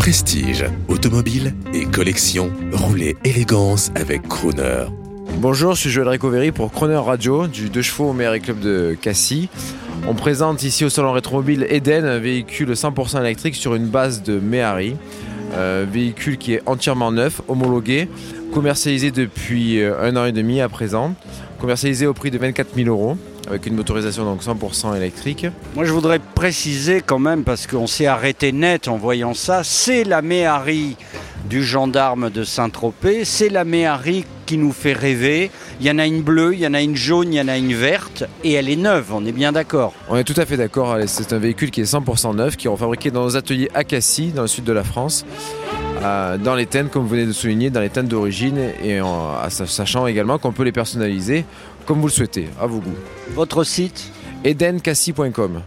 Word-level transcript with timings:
Prestige, 0.00 0.64
automobile 0.88 1.52
et 1.74 1.84
collection, 1.84 2.50
roulez 2.72 3.18
élégance 3.22 3.90
avec 3.94 4.26
Crooner. 4.26 4.86
Bonjour, 5.36 5.74
je 5.74 5.80
suis 5.82 5.90
Joël 5.90 6.08
Ricoveri 6.08 6.52
pour 6.52 6.72
Croner 6.72 6.96
Radio 6.96 7.46
du 7.46 7.68
2 7.68 7.82
chevaux 7.82 8.08
au 8.08 8.14
club 8.14 8.60
de 8.60 8.96
Cassis. 8.98 9.50
On 10.08 10.14
présente 10.14 10.62
ici 10.62 10.86
au 10.86 10.88
salon 10.88 11.12
rétromobile 11.12 11.66
Eden 11.68 12.06
un 12.06 12.18
véhicule 12.18 12.70
100% 12.70 13.20
électrique 13.20 13.54
sur 13.54 13.74
une 13.74 13.88
base 13.88 14.22
de 14.22 14.40
Méhari. 14.40 14.96
Un 15.56 15.84
véhicule 15.84 16.38
qui 16.38 16.54
est 16.54 16.62
entièrement 16.66 17.12
neuf, 17.12 17.40
homologué, 17.48 18.08
commercialisé 18.52 19.10
depuis 19.10 19.80
euh, 19.80 20.00
un 20.00 20.16
an 20.16 20.24
et 20.24 20.32
demi 20.32 20.60
à 20.60 20.68
présent, 20.68 21.14
commercialisé 21.60 22.06
au 22.06 22.14
prix 22.14 22.30
de 22.30 22.38
24 22.38 22.74
000 22.74 22.88
euros 22.88 23.16
avec 23.50 23.66
une 23.66 23.74
motorisation 23.74 24.24
donc 24.24 24.42
100% 24.42 24.96
électrique. 24.96 25.46
Moi, 25.74 25.84
je 25.84 25.92
voudrais 25.92 26.20
préciser 26.20 27.02
quand 27.04 27.18
même, 27.18 27.42
parce 27.42 27.66
qu'on 27.66 27.86
s'est 27.86 28.06
arrêté 28.06 28.52
net 28.52 28.86
en 28.86 28.96
voyant 28.96 29.34
ça, 29.34 29.62
c'est 29.64 30.04
la 30.04 30.22
Méhari 30.22 30.96
du 31.48 31.64
gendarme 31.64 32.30
de 32.30 32.44
Saint-Tropez, 32.44 33.24
c'est 33.24 33.48
la 33.48 33.64
Méhari 33.64 34.24
qui 34.46 34.56
nous 34.56 34.72
fait 34.72 34.92
rêver. 34.92 35.50
Il 35.80 35.86
y 35.86 35.90
en 35.90 35.98
a 35.98 36.06
une 36.06 36.20
bleue, 36.20 36.52
il 36.52 36.60
y 36.60 36.66
en 36.66 36.74
a 36.74 36.82
une 36.82 36.94
jaune, 36.94 37.32
il 37.32 37.36
y 37.36 37.40
en 37.40 37.48
a 37.48 37.56
une 37.56 37.72
verte, 37.72 38.24
et 38.44 38.52
elle 38.52 38.68
est 38.68 38.76
neuve, 38.76 39.06
on 39.14 39.24
est 39.24 39.32
bien 39.32 39.52
d'accord. 39.52 39.94
On 40.10 40.16
est 40.16 40.24
tout 40.24 40.34
à 40.36 40.44
fait 40.44 40.58
d'accord, 40.58 40.94
c'est 41.06 41.32
un 41.32 41.38
véhicule 41.38 41.70
qui 41.70 41.80
est 41.80 41.90
100% 41.90 42.36
neuf, 42.36 42.58
qui 42.58 42.68
est 42.68 42.76
fabriqué 42.76 43.10
dans 43.10 43.24
nos 43.24 43.36
ateliers 43.36 43.70
à 43.72 43.82
Cassis, 43.82 44.34
dans 44.34 44.42
le 44.42 44.48
sud 44.48 44.64
de 44.64 44.72
la 44.72 44.84
France. 44.84 45.24
Euh, 46.02 46.36
dans 46.36 46.54
les 46.54 46.66
teintes, 46.66 46.90
comme 46.90 47.02
vous 47.02 47.08
venez 47.08 47.26
de 47.26 47.32
souligner, 47.32 47.70
dans 47.70 47.80
les 47.80 47.88
teintes 47.88 48.08
d'origine, 48.08 48.58
et 48.84 49.00
en, 49.00 49.36
sachant 49.48 50.06
également 50.06 50.38
qu'on 50.38 50.52
peut 50.52 50.64
les 50.64 50.72
personnaliser 50.72 51.44
comme 51.86 52.00
vous 52.00 52.08
le 52.08 52.12
souhaitez, 52.12 52.48
à 52.60 52.66
vos 52.66 52.78
goûts. 52.78 52.94
Votre 53.34 53.64
site? 53.64 54.12
Edencassis.com 54.44 55.62